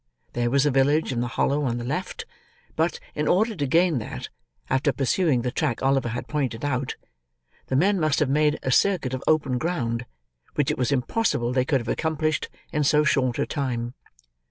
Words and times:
There 0.33 0.49
was 0.49 0.63
the 0.63 0.71
village 0.71 1.11
in 1.11 1.19
the 1.21 1.27
hollow 1.27 1.63
on 1.65 1.77
the 1.77 1.83
left; 1.83 2.25
but, 2.75 2.99
in 3.13 3.27
order 3.27 3.55
to 3.55 3.67
gain 3.67 3.99
that, 3.99 4.29
after 4.67 4.91
pursuing 4.91 5.43
the 5.43 5.51
track 5.51 5.83
Oliver 5.83 6.09
had 6.09 6.27
pointed 6.27 6.65
out, 6.65 6.95
the 7.67 7.75
men 7.75 7.99
must 7.99 8.17
have 8.17 8.27
made 8.27 8.57
a 8.63 8.71
circuit 8.71 9.13
of 9.13 9.23
open 9.27 9.59
ground, 9.59 10.07
which 10.55 10.71
it 10.71 10.77
was 10.79 10.91
impossible 10.91 11.53
they 11.53 11.65
could 11.65 11.81
have 11.81 11.87
accomplished 11.87 12.49
in 12.73 12.83
so 12.83 13.03
short 13.03 13.37
a 13.37 13.45
time. 13.45 13.93